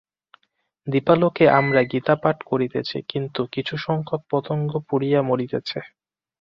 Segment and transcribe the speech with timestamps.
[0.87, 5.79] দীপালোকে আমরা গীতা পাঠ করিতেছি, কিন্তু কিছুসংখ্যক পতঙ্গ পুড়িয়া মরিতেছে।